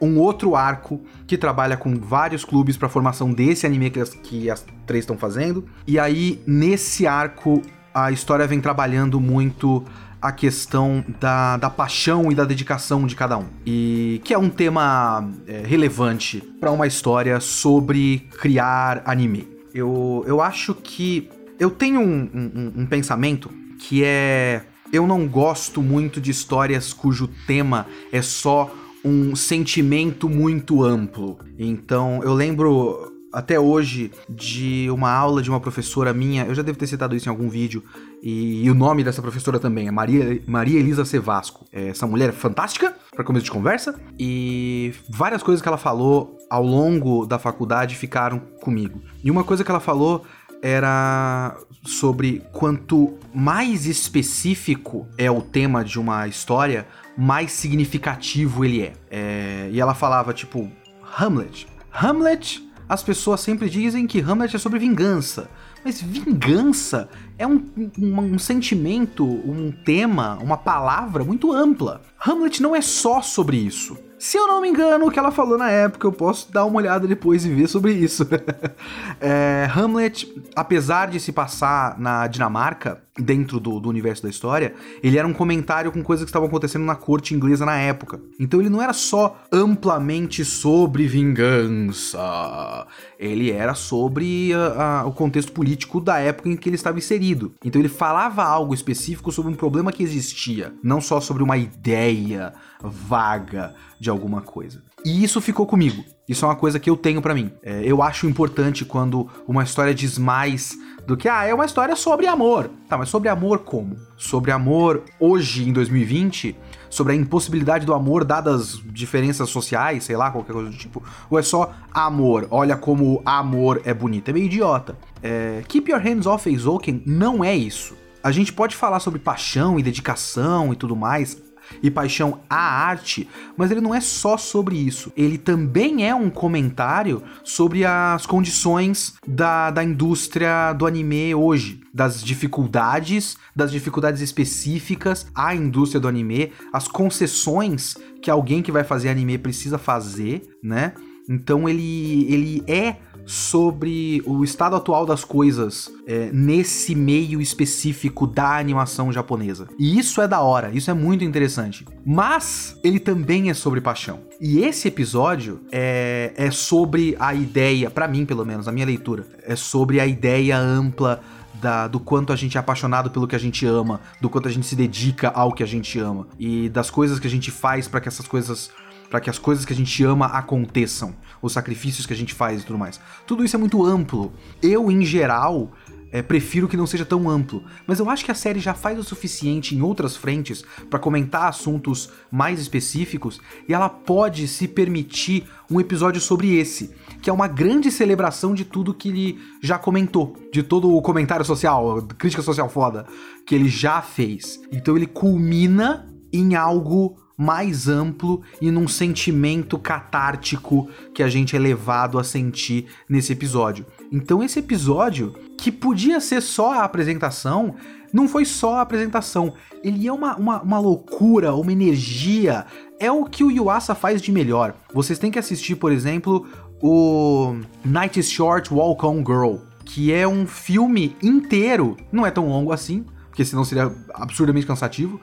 [0.00, 4.50] um outro arco que trabalha com vários clubes para formação desse anime que as, que
[4.50, 5.66] as três estão fazendo.
[5.86, 7.60] E aí, nesse arco,
[7.92, 9.84] a história vem trabalhando muito
[10.22, 13.46] a questão da, da paixão e da dedicação de cada um.
[13.66, 19.52] E que é um tema é, relevante para uma história sobre criar anime.
[19.74, 24.62] Eu, eu acho que eu tenho um, um, um pensamento que é.
[24.92, 28.70] Eu não gosto muito de histórias cujo tema é só
[29.04, 31.38] um sentimento muito amplo.
[31.58, 36.78] Então, eu lembro até hoje de uma aula de uma professora minha, eu já devo
[36.78, 37.82] ter citado isso em algum vídeo,
[38.22, 41.66] e, e o nome dessa professora também é Maria, Maria Elisa Sevasco.
[41.72, 46.38] É, essa mulher é fantástica, para começo de conversa, e várias coisas que ela falou
[46.48, 49.02] ao longo da faculdade ficaram comigo.
[49.24, 50.24] E uma coisa que ela falou
[50.62, 56.86] era sobre quanto mais específico é o tema de uma história,
[57.18, 58.92] mais significativo ele é.
[59.10, 60.70] é e ela falava, tipo,
[61.18, 61.66] Hamlet.
[61.92, 65.48] Hamlet as pessoas sempre dizem que Hamlet é sobre vingança.
[65.84, 67.64] Mas vingança é um,
[67.98, 72.02] um, um, sentimento, um tema, uma palavra muito ampla.
[72.24, 73.98] Hamlet não é só sobre isso.
[74.22, 76.76] Se eu não me engano, o que ela falou na época, eu posso dar uma
[76.76, 78.24] olhada depois e ver sobre isso.
[79.20, 85.18] é, Hamlet, apesar de se passar na Dinamarca, dentro do, do, universo da história, ele
[85.18, 88.20] era um comentário com coisas que estavam acontecendo na corte inglesa na época.
[88.40, 92.86] Então ele não era só amplamente sobre vingança,
[93.18, 97.52] ele era sobre uh, uh, o contexto político da época em que ele estava inserido.
[97.62, 102.54] Então ele falava algo específico sobre um problema que existia, não só sobre uma ideia
[102.82, 104.82] vaga de alguma coisa.
[105.04, 106.04] E isso ficou comigo.
[106.28, 107.50] Isso é uma coisa que eu tenho para mim.
[107.62, 111.96] É, eu acho importante quando uma história diz mais do que, ah, é uma história
[111.96, 112.70] sobre amor.
[112.88, 113.96] Tá, mas sobre amor como?
[114.16, 116.56] Sobre amor hoje, em 2020?
[116.88, 121.02] Sobre a impossibilidade do amor dadas diferenças sociais, sei lá, qualquer coisa do tipo?
[121.28, 122.46] Ou é só amor?
[122.50, 124.28] Olha como amor é bonito.
[124.28, 124.96] É meio idiota.
[125.22, 127.96] É, Keep Your Hands Off Aizouken não é isso.
[128.22, 131.42] A gente pode falar sobre paixão e dedicação e tudo mais,
[131.82, 135.12] e paixão à arte, mas ele não é só sobre isso.
[135.16, 142.22] Ele também é um comentário sobre as condições da, da indústria do anime hoje, das
[142.22, 149.08] dificuldades, das dificuldades específicas à indústria do anime, as concessões que alguém que vai fazer
[149.10, 150.94] anime precisa fazer, né?
[151.28, 158.58] Então ele, ele é sobre o estado atual das coisas é, nesse meio específico da
[158.58, 159.68] animação japonesa.
[159.78, 161.86] E isso é da hora, isso é muito interessante.
[162.04, 164.20] Mas ele também é sobre paixão.
[164.40, 169.26] E esse episódio é, é sobre a ideia, para mim pelo menos, a minha leitura,
[169.44, 171.20] é sobre a ideia ampla
[171.54, 174.50] da, do quanto a gente é apaixonado pelo que a gente ama, do quanto a
[174.50, 177.86] gente se dedica ao que a gente ama e das coisas que a gente faz
[177.86, 178.70] para que essas coisas
[179.12, 182.62] para que as coisas que a gente ama aconteçam, os sacrifícios que a gente faz
[182.62, 182.98] e tudo mais.
[183.26, 184.32] Tudo isso é muito amplo.
[184.62, 185.70] Eu, em geral,
[186.10, 188.98] é, prefiro que não seja tão amplo, mas eu acho que a série já faz
[188.98, 195.44] o suficiente em outras frentes para comentar assuntos mais específicos e ela pode se permitir
[195.70, 200.38] um episódio sobre esse, que é uma grande celebração de tudo que ele já comentou,
[200.50, 203.04] de todo o comentário social, crítica social foda
[203.46, 204.58] que ele já fez.
[204.72, 211.58] Então ele culmina em algo mais amplo e num sentimento catártico que a gente é
[211.58, 213.86] levado a sentir nesse episódio.
[214.10, 217.74] Então, esse episódio, que podia ser só a apresentação,
[218.12, 219.54] não foi só a apresentação.
[219.82, 222.66] Ele é uma, uma, uma loucura, uma energia.
[223.00, 224.74] É o que o Yuasa faz de melhor.
[224.92, 226.46] Vocês têm que assistir, por exemplo,
[226.80, 231.96] o Night is Short Walk On Girl, que é um filme inteiro.
[232.12, 235.18] Não é tão longo assim, porque senão seria absurdamente cansativo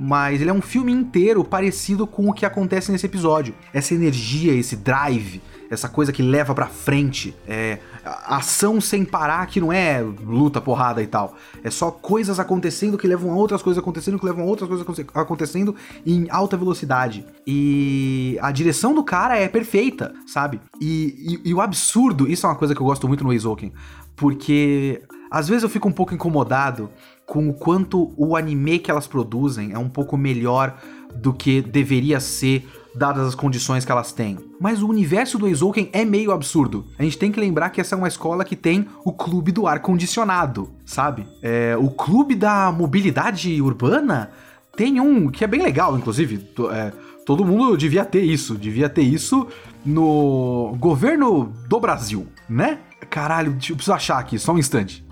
[0.00, 3.54] mas ele é um filme inteiro parecido com o que acontece nesse episódio.
[3.70, 9.60] Essa energia, esse drive, essa coisa que leva pra frente, é ação sem parar que
[9.60, 11.36] não é luta, porrada e tal.
[11.62, 15.06] É só coisas acontecendo que levam a outras coisas acontecendo, que levam a outras coisas
[15.14, 17.26] acontecendo em alta velocidade.
[17.46, 20.62] E a direção do cara é perfeita, sabe?
[20.80, 23.70] E, e, e o absurdo, isso é uma coisa que eu gosto muito no Eizouken,
[24.16, 26.90] porque às vezes eu fico um pouco incomodado
[27.24, 30.76] com o quanto o anime que elas produzem é um pouco melhor
[31.14, 34.38] do que deveria ser dadas as condições que elas têm.
[34.60, 36.86] Mas o universo do Eizouken é meio absurdo.
[36.98, 39.66] A gente tem que lembrar que essa é uma escola que tem o clube do
[39.66, 41.26] ar condicionado, sabe?
[41.40, 44.30] É, o clube da mobilidade urbana
[44.76, 46.48] tem um que é bem legal, inclusive.
[46.72, 46.92] É,
[47.24, 49.46] todo mundo devia ter isso, devia ter isso
[49.86, 52.80] no governo do Brasil, né?
[53.08, 55.04] Caralho, eu preciso achar aqui, só um instante.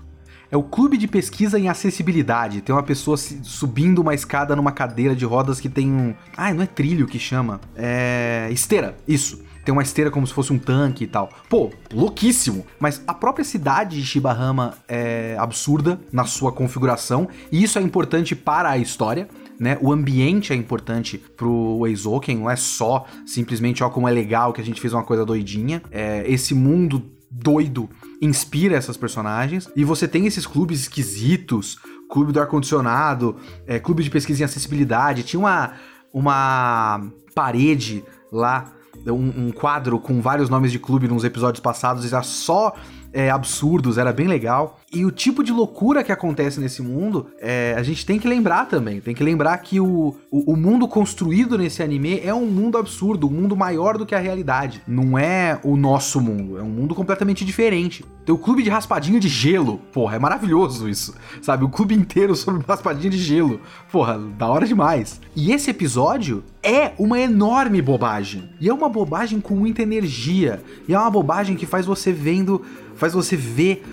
[0.51, 2.61] É o Clube de Pesquisa em Acessibilidade.
[2.61, 6.15] Tem uma pessoa subindo uma escada numa cadeira de rodas que tem um.
[6.35, 7.61] Ah, não é trilho que chama.
[7.75, 8.49] É.
[8.51, 9.43] Esteira, isso.
[9.63, 11.29] Tem uma esteira como se fosse um tanque e tal.
[11.47, 12.65] Pô, louquíssimo!
[12.79, 18.35] Mas a própria cidade de Shibahama é absurda na sua configuração, e isso é importante
[18.35, 19.27] para a história.
[19.59, 19.77] Né?
[19.81, 24.61] O ambiente é importante pro Eizouken, não é só simplesmente ó como é legal que
[24.61, 25.83] a gente fez uma coisa doidinha.
[25.91, 27.89] É, esse mundo doido
[28.21, 29.69] inspira essas personagens.
[29.75, 31.77] E você tem esses clubes esquisitos,
[32.09, 35.23] clube do ar-condicionado, é, clube de pesquisa em acessibilidade.
[35.23, 35.73] Tinha uma,
[36.13, 37.01] uma
[37.33, 38.71] parede lá,
[39.07, 42.75] um, um quadro com vários nomes de clube nos episódios passados, era só
[43.13, 44.79] é, absurdos, era bem legal.
[44.91, 48.65] E o tipo de loucura que acontece nesse mundo, é, a gente tem que lembrar
[48.65, 48.99] também.
[48.99, 53.27] Tem que lembrar que o, o, o, mundo construído nesse anime é um mundo absurdo,
[53.27, 54.81] um mundo maior do que a realidade.
[54.87, 58.03] Não é o nosso mundo, é um mundo completamente diferente.
[58.25, 59.79] Tem o clube de raspadinha de gelo.
[59.91, 61.15] Porra, é maravilhoso isso.
[61.41, 61.65] Sabe?
[61.65, 63.59] O clube inteiro sobre raspadinha de gelo.
[63.91, 65.19] Porra, da hora demais.
[65.35, 68.49] E esse episódio é uma enorme bobagem.
[68.61, 70.61] E é uma bobagem com muita energia.
[70.87, 72.63] E é uma bobagem que faz você vendo.
[72.99, 73.83] Faz você ver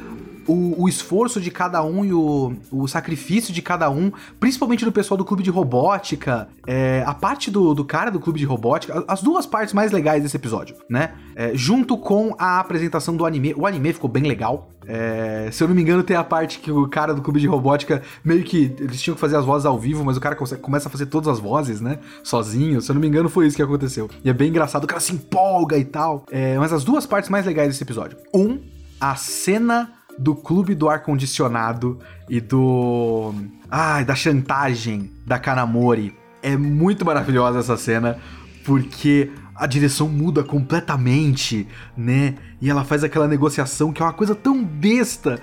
[0.46, 4.92] o, o esforço de cada um e o, o sacrifício de cada um, principalmente do
[4.92, 9.04] pessoal do clube de robótica, é, a parte do, do cara do clube de robótica,
[9.08, 11.14] as duas partes mais legais desse episódio, né?
[11.34, 13.54] É, junto com a apresentação do anime.
[13.56, 14.70] O anime ficou bem legal.
[14.88, 17.46] É, se eu não me engano, tem a parte que o cara do clube de
[17.48, 20.88] robótica meio que eles tinham que fazer as vozes ao vivo, mas o cara começa
[20.88, 21.98] a fazer todas as vozes, né?
[22.22, 22.80] Sozinho.
[22.80, 24.08] Se eu não me engano, foi isso que aconteceu.
[24.24, 26.24] E é bem engraçado, o cara se empolga e tal.
[26.30, 28.16] É, mas as duas partes mais legais desse episódio.
[28.32, 28.60] Um,
[29.00, 33.34] a cena do clube do ar-condicionado e do.
[33.70, 36.14] Ai, da chantagem da Kanamori.
[36.42, 38.18] É muito maravilhosa essa cena,
[38.64, 42.34] porque a direção muda completamente, né?
[42.60, 45.40] E ela faz aquela negociação que é uma coisa tão besta,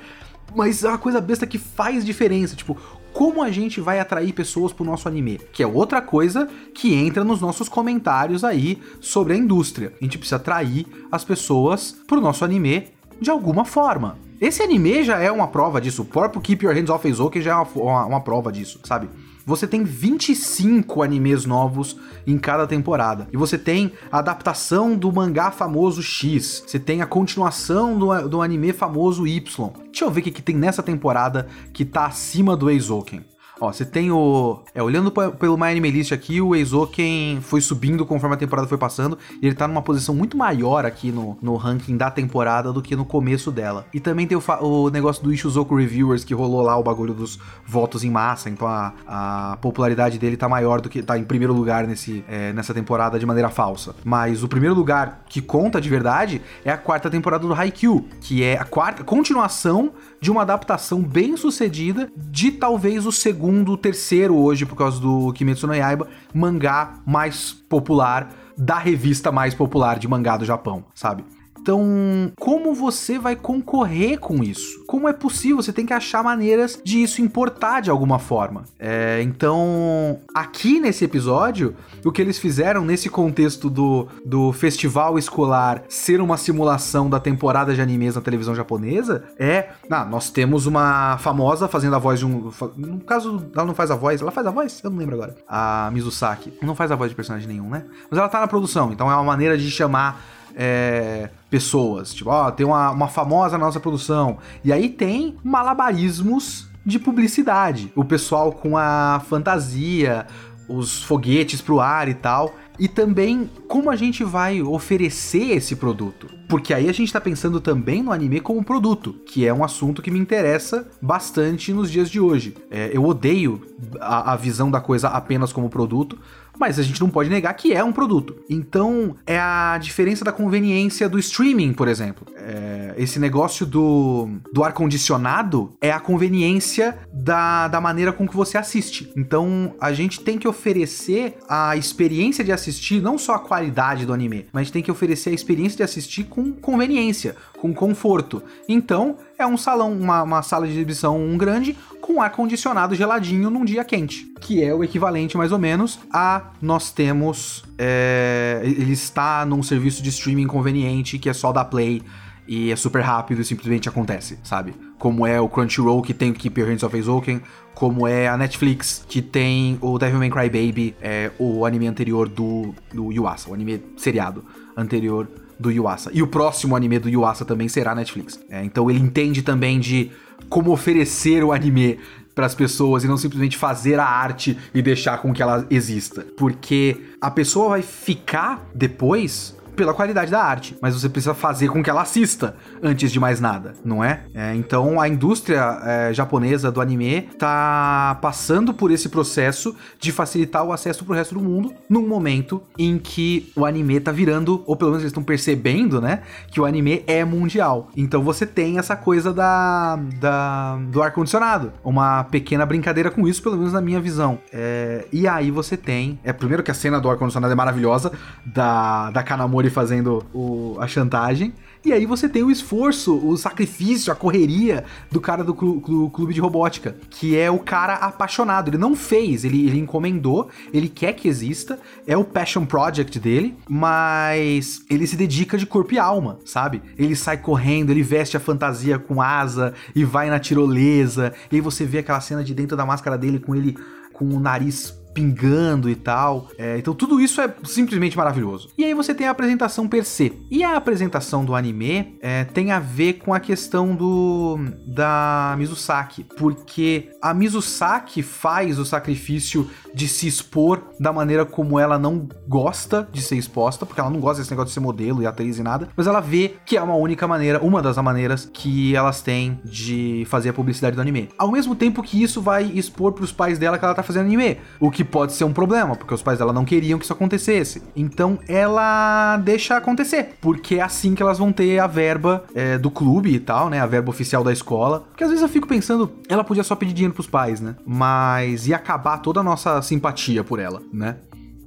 [0.55, 2.55] mas é uma coisa besta que faz diferença.
[2.55, 2.77] Tipo,
[3.11, 5.39] como a gente vai atrair pessoas pro nosso anime?
[5.51, 9.93] Que é outra coisa que entra nos nossos comentários aí sobre a indústria.
[9.99, 12.92] A gente precisa atrair as pessoas pro nosso anime
[13.23, 14.17] de alguma forma.
[14.39, 16.01] Esse anime já é uma prova disso.
[16.01, 19.09] O próprio Keep Your Hands Off Eizouken já é uma, uma, uma prova disso, sabe?
[19.45, 23.27] Você tem 25 animes novos em cada temporada.
[23.31, 26.63] E você tem a adaptação do mangá famoso X.
[26.65, 29.71] Você tem a continuação do, do anime famoso Y.
[29.85, 33.23] Deixa eu ver o que, que tem nessa temporada que tá acima do Eizouken.
[33.59, 34.61] Ó, você tem o.
[34.73, 38.77] É, olhando pelo My Anime List aqui, o Eizouken foi subindo conforme a temporada foi
[38.77, 39.17] passando.
[39.41, 42.95] E ele tá numa posição muito maior aqui no, no ranking da temporada do que
[42.95, 43.85] no começo dela.
[43.93, 47.39] E também tem o, o negócio do Ishuzoku Reviewers, que rolou lá o bagulho dos
[47.65, 48.49] votos em massa.
[48.49, 51.03] Então a, a popularidade dele tá maior do que.
[51.03, 53.95] tá em primeiro lugar nesse, é, nessa temporada de maneira falsa.
[54.03, 58.43] Mas o primeiro lugar que conta de verdade é a quarta temporada do Haikyuu, que
[58.43, 59.91] é a quarta continuação
[60.23, 65.67] de uma adaptação bem sucedida de talvez o segundo, terceiro hoje, por causa do Kimetsu
[65.67, 71.25] no Yaiba, mangá mais popular da revista mais popular de mangá do Japão, sabe?
[71.63, 74.83] Então, como você vai concorrer com isso?
[74.85, 75.63] Como é possível?
[75.63, 78.65] Você tem que achar maneiras de isso importar de alguma forma.
[78.77, 81.73] É, então, aqui nesse episódio,
[82.03, 87.73] o que eles fizeram nesse contexto do, do festival escolar ser uma simulação da temporada
[87.73, 89.69] de animes na televisão japonesa é.
[89.89, 92.51] Ah, nós temos uma famosa fazendo a voz de um.
[92.75, 94.21] No caso, ela não faz a voz.
[94.21, 94.81] Ela faz a voz?
[94.83, 95.37] Eu não lembro agora.
[95.47, 96.51] A Mizusaki.
[96.61, 97.85] Não faz a voz de personagem nenhum, né?
[98.11, 102.13] Mas ela tá na produção, então é uma maneira de chamar é, pessoas.
[102.13, 104.37] Tipo, ó, tem uma, uma famosa na nossa produção.
[104.63, 107.91] E aí tem malabarismos de publicidade.
[107.95, 110.27] O pessoal com a fantasia,
[110.67, 112.55] os foguetes pro ar e tal.
[112.79, 116.27] E também como a gente vai oferecer esse produto.
[116.49, 120.01] Porque aí a gente tá pensando também no anime como produto, que é um assunto
[120.01, 122.55] que me interessa bastante nos dias de hoje.
[122.69, 123.61] É, eu odeio
[123.99, 126.17] a, a visão da coisa apenas como produto,
[126.57, 128.35] mas a gente não pode negar que é um produto.
[128.49, 132.25] Então, é a diferença da conveniência do streaming, por exemplo.
[132.35, 138.57] É, esse negócio do, do ar-condicionado é a conveniência da, da maneira com que você
[138.57, 139.11] assiste.
[139.15, 144.13] Então, a gente tem que oferecer a experiência de assistir, não só a qualidade do
[144.13, 148.43] anime, mas a gente tem que oferecer a experiência de assistir com conveniência, com conforto.
[148.67, 153.49] Então, é um salão, uma, uma sala de exibição um grande, com ar condicionado geladinho
[153.49, 157.63] num dia quente, que é o equivalente mais ou menos a nós temos.
[157.77, 162.01] É, ele está num serviço de streaming conveniente que é só da Play
[162.45, 164.75] e é super rápido e simplesmente acontece, sabe?
[164.99, 167.41] Como é o Crunchyroll que tem o Keep Your Hands Off Eizouken,
[167.73, 173.13] como é a Netflix que tem o Devilman Crybaby, é, o anime anterior do, do
[173.13, 174.43] Yuasa, o anime seriado
[174.75, 175.25] anterior
[175.59, 176.09] do Yuasa.
[176.13, 178.39] E o próximo anime do Yuasa também será Netflix.
[178.49, 180.11] É, então ele entende também de
[180.49, 181.99] como oferecer o anime
[182.35, 186.25] para as pessoas e não simplesmente fazer a arte e deixar com que ela exista.
[186.37, 191.83] Porque a pessoa vai ficar depois pela qualidade da arte, mas você precisa fazer com
[191.83, 194.21] que ela assista antes de mais nada, não é?
[194.33, 200.63] é então a indústria é, japonesa do anime tá passando por esse processo de facilitar
[200.63, 204.75] o acesso pro resto do mundo num momento em que o anime tá virando, ou
[204.75, 207.89] pelo menos eles estão percebendo, né, que o anime é mundial.
[207.95, 213.41] Então você tem essa coisa da, da do ar condicionado, uma pequena brincadeira com isso,
[213.41, 214.39] pelo menos na minha visão.
[214.51, 218.11] É, e aí você tem, é primeiro que a cena do ar condicionado é maravilhosa
[218.45, 221.53] da da Kanamori Mori fazendo o, a chantagem.
[221.85, 226.33] E aí você tem o esforço, o sacrifício, a correria do cara do, clu, clube
[226.33, 228.69] de robótica, que é o cara apaixonado.
[228.69, 233.57] Ele não fez, ele, ele encomendou, ele quer que exista, é o passion project dele,
[233.67, 236.81] mas ele se dedica de corpo e alma, sabe?
[236.97, 241.61] Ele sai correndo, ele veste a fantasia com asa e vai na tirolesa, e aí
[241.61, 243.75] você vê aquela cena de dentro da máscara dele com ele
[244.13, 246.47] com o nariz pingando e tal.
[246.57, 248.69] É, então tudo isso é simplesmente maravilhoso.
[248.77, 250.33] E aí você tem a apresentação per se.
[250.49, 256.25] E a apresentação do anime é, tem a ver com a questão do da Mizusaki,
[256.37, 263.07] porque a Mizusaki faz o sacrifício de se expor da maneira como ela não gosta
[263.11, 265.63] de ser exposta, porque ela não gosta desse negócio de ser modelo e atriz e
[265.63, 269.59] nada, mas ela vê que é uma única maneira, uma das maneiras que elas têm
[269.63, 271.29] de fazer a publicidade do anime.
[271.37, 274.25] Ao mesmo tempo que isso vai expor para os pais dela que ela tá fazendo
[274.25, 277.13] anime, o que pode ser um problema, porque os pais dela não queriam que isso
[277.13, 277.81] acontecesse.
[277.95, 282.91] Então ela deixa acontecer, porque é assim que elas vão ter a verba é, do
[282.91, 283.79] clube e tal, né?
[283.79, 285.01] A verba oficial da escola.
[285.09, 287.75] Porque às vezes eu fico pensando, ela podia só pedir dinheiro pros pais, né?
[287.85, 291.17] Mas ia acabar toda a nossa simpatia por ela, né?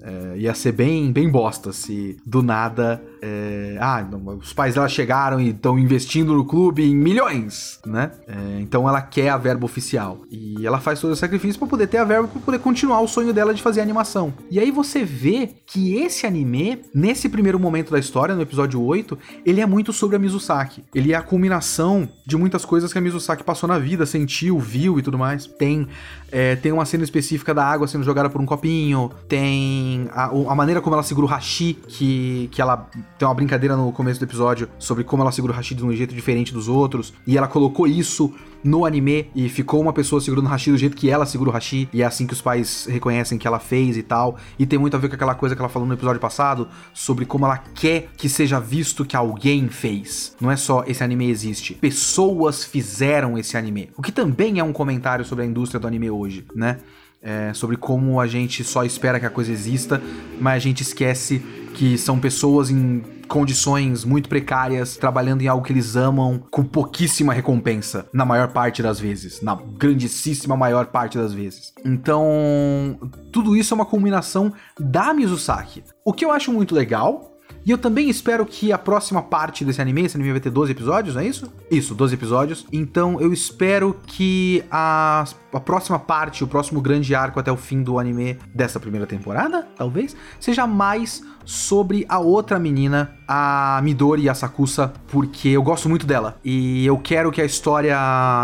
[0.07, 4.07] É, ia ser bem, bem bosta se do nada é, ah,
[4.39, 8.13] os pais dela chegaram e estão investindo no clube em milhões, né?
[8.29, 10.23] É, então ela quer a verba oficial.
[10.31, 13.09] E ela faz todo o sacrifício para poder ter a verba para poder continuar o
[13.09, 14.33] sonho dela de fazer animação.
[14.49, 19.19] E aí você vê que esse anime, nesse primeiro momento da história, no episódio 8,
[19.45, 20.85] ele é muito sobre a Mizusaki.
[20.95, 25.01] Ele é a culminação de muitas coisas que a Mizusaki passou na vida, sentiu, viu
[25.01, 25.47] e tudo mais.
[25.47, 25.89] Tem,
[26.31, 30.55] é, tem uma cena específica da água sendo jogada por um copinho, tem a, a
[30.55, 32.89] maneira como ela segura o hashi, que, que ela
[33.19, 35.93] tem uma brincadeira no começo do episódio sobre como ela segura o hashi de um
[35.93, 38.33] jeito diferente dos outros, e ela colocou isso
[38.63, 41.53] no anime e ficou uma pessoa segurando o hashi do jeito que ela segura o
[41.53, 44.37] hashi, e é assim que os pais reconhecem que ela fez e tal.
[44.59, 47.25] E tem muito a ver com aquela coisa que ela falou no episódio passado sobre
[47.25, 50.35] como ela quer que seja visto que alguém fez.
[50.41, 53.91] Não é só esse anime existe, pessoas fizeram esse anime.
[53.97, 56.79] O que também é um comentário sobre a indústria do anime hoje, né?
[57.23, 60.01] É, sobre como a gente só espera que a coisa exista,
[60.41, 61.41] mas a gente esquece
[61.75, 67.33] que são pessoas em condições muito precárias, trabalhando em algo que eles amam, com pouquíssima
[67.33, 71.73] recompensa, na maior parte das vezes, na grandíssima maior parte das vezes.
[71.85, 72.99] Então,
[73.33, 75.85] tudo isso é uma combinação da Mizusaki.
[76.05, 77.37] O que eu acho muito legal
[77.67, 80.71] e eu também espero que a próxima parte desse anime, esse anime vai ter 12
[80.71, 81.53] episódios, não é isso?
[81.69, 82.65] Isso, 12 episódios.
[82.71, 85.25] Então eu espero que a,
[85.57, 89.67] a próxima parte, o próximo grande arco até o fim do anime dessa primeira temporada,
[89.77, 96.39] talvez, seja mais sobre a outra menina, a Midori Asakusa, porque eu gosto muito dela
[96.45, 97.97] e eu quero que a história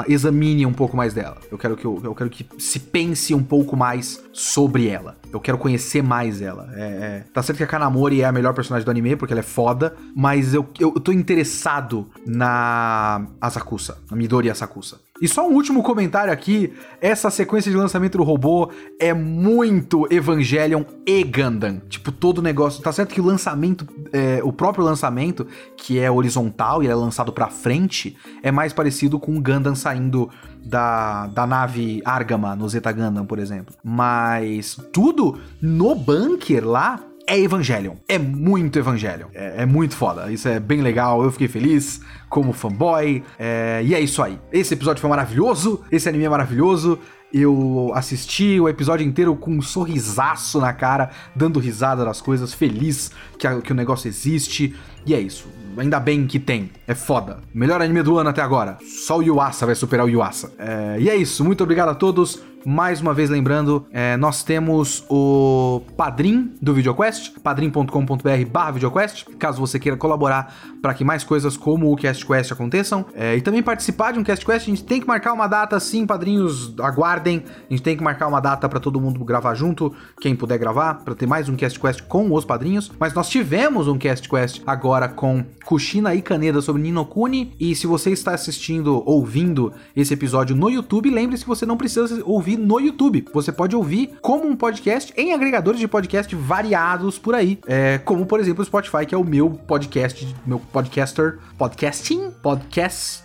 [0.09, 1.37] examine um pouco mais dela.
[1.51, 5.19] Eu quero que eu, eu quero que se pense um pouco mais sobre ela.
[5.33, 6.71] Eu quero conhecer mais ela.
[6.75, 7.25] É, é...
[7.33, 9.95] Tá certo que a Kanamori é a melhor personagem do anime, porque ela é foda,
[10.15, 15.01] mas eu, eu, eu tô interessado na Asakusa, na Midori Asakusa.
[15.23, 18.69] E só um último comentário aqui: essa sequência de lançamento do robô
[18.99, 21.81] é muito Evangelion e Gundam.
[21.89, 22.83] Tipo, todo o negócio.
[22.83, 25.47] Tá certo que o lançamento, é, o próprio lançamento,
[25.77, 30.29] que é horizontal e é lançado pra frente, é mais parecido com o Gundam saindo
[30.65, 33.73] da, da nave Argama no Zeta Gundam, por exemplo.
[33.85, 37.95] Mas tudo no bunker lá é Evangelion.
[38.09, 39.29] É muito Evangelion.
[39.35, 40.31] É, é, muito foda.
[40.31, 41.23] Isso é bem legal.
[41.23, 43.23] Eu fiquei feliz como fanboy.
[43.39, 44.39] É, e é isso aí.
[44.53, 45.81] Esse episódio foi maravilhoso.
[45.91, 46.99] Esse anime é maravilhoso.
[47.33, 53.11] Eu assisti o episódio inteiro com um sorrisaço na cara, dando risada das coisas, feliz
[53.39, 54.77] que, a, que o negócio existe.
[55.07, 55.49] E é isso.
[55.79, 56.71] Ainda bem que tem.
[56.87, 57.39] É foda.
[57.55, 58.77] Melhor anime do ano até agora.
[58.83, 60.53] Só o Yuasa vai superar o Yuasa.
[60.59, 61.43] É, e é isso.
[61.43, 62.43] Muito obrigado a todos.
[62.65, 69.61] Mais uma vez lembrando, é, nós temos o Padrim do VideoQuest, padrim.com.br barra VideoQuest, caso
[69.61, 73.07] você queira colaborar para que mais coisas como o CastQuest aconteçam.
[73.15, 76.07] É, e também participar de um CastQuest, a gente tem que marcar uma data sim,
[76.07, 77.45] padrinhos, aguardem.
[77.69, 80.95] A gente tem que marcar uma data para todo mundo gravar junto, quem puder gravar,
[81.05, 82.91] para ter mais um CastQuest com os padrinhos.
[82.99, 87.55] Mas nós tivemos um CastQuest agora com Kushina e Kaneda sobre Ninokuni.
[87.59, 92.23] E se você está assistindo, ouvindo esse episódio no YouTube, lembre-se que você não precisa
[92.25, 93.27] ouvir no YouTube.
[93.33, 97.59] Você pode ouvir como um podcast em agregadores de podcast variados por aí.
[97.67, 103.23] É, como, por exemplo, o Spotify, que é o meu podcast, meu podcaster, podcasting, podcast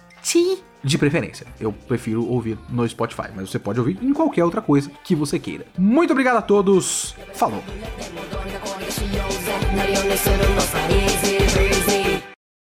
[0.83, 1.45] de preferência.
[1.59, 5.39] Eu prefiro ouvir no Spotify, mas você pode ouvir em qualquer outra coisa que você
[5.39, 5.65] queira.
[5.77, 7.15] Muito obrigado a todos.
[7.33, 7.63] Falou.